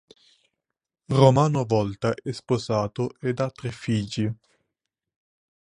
[1.09, 4.27] Romano Volta è sposato ed ha tre figli.